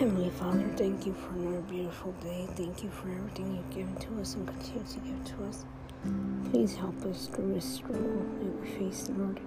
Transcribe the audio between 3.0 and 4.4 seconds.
everything you've given to us